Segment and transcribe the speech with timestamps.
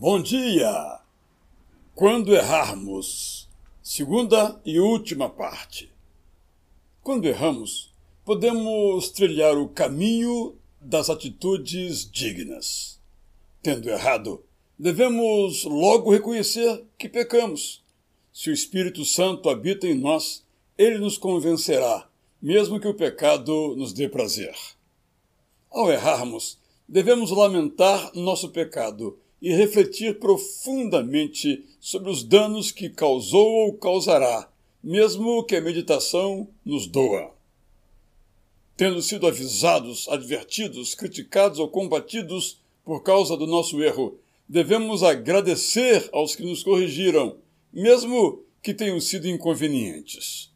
[0.00, 0.98] Bom dia!
[1.94, 3.46] Quando errarmos.
[3.82, 5.92] Segunda e última parte.
[7.02, 7.92] Quando erramos,
[8.24, 12.98] podemos trilhar o caminho das atitudes dignas.
[13.62, 14.42] Tendo errado,
[14.78, 17.84] devemos logo reconhecer que pecamos.
[18.32, 20.46] Se o Espírito Santo habita em nós,
[20.78, 22.08] ele nos convencerá,
[22.40, 24.56] mesmo que o pecado nos dê prazer.
[25.70, 26.58] Ao errarmos,
[26.88, 34.50] devemos lamentar nosso pecado e refletir profundamente sobre os danos que causou ou causará,
[34.82, 37.32] mesmo que a meditação nos doa.
[38.76, 44.18] Tendo sido avisados, advertidos, criticados ou combatidos por causa do nosso erro,
[44.48, 47.36] devemos agradecer aos que nos corrigiram,
[47.72, 50.50] mesmo que tenham sido inconvenientes.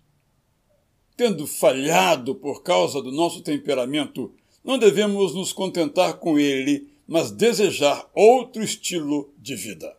[1.16, 4.32] Tendo falhado por causa do nosso temperamento,
[4.64, 9.96] não devemos nos contentar com ele, mas desejar outro estilo de vida.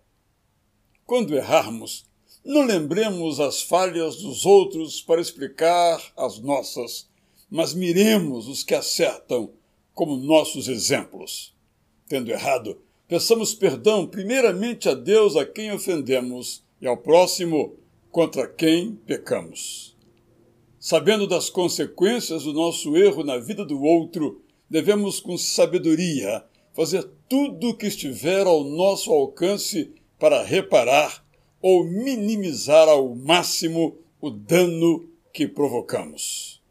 [1.06, 2.06] Quando errarmos,
[2.44, 7.10] não lembremos as falhas dos outros para explicar as nossas,
[7.50, 9.52] mas miremos os que acertam
[9.94, 11.56] como nossos exemplos.
[12.08, 17.78] Tendo errado, peçamos perdão primeiramente a Deus a quem ofendemos e ao próximo
[18.12, 19.96] contra quem pecamos.
[20.80, 26.46] Sabendo das consequências do nosso erro na vida do outro, devemos, com sabedoria,
[26.76, 31.26] fazer tudo o que estiver ao nosso alcance para reparar
[31.62, 36.62] ou minimizar ao máximo o dano que provocamos.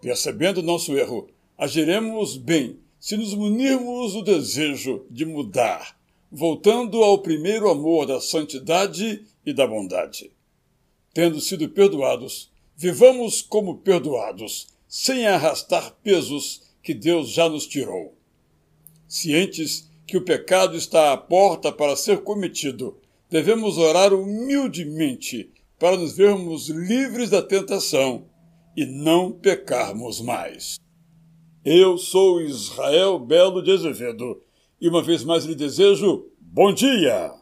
[0.00, 5.98] Percebendo nosso erro, agiremos bem se nos munirmos do desejo de mudar,
[6.30, 10.30] voltando ao primeiro amor da santidade e da bondade.
[11.12, 18.14] Tendo sido perdoados, vivamos como perdoados, sem arrastar pesos que Deus já nos tirou.
[19.14, 22.98] Cientes que o pecado está à porta para ser cometido,
[23.30, 28.26] devemos orar humildemente para nos vermos livres da tentação
[28.76, 30.80] e não pecarmos mais.
[31.64, 34.42] Eu sou Israel Belo de Azevedo
[34.80, 37.34] e uma vez mais lhe desejo bom dia!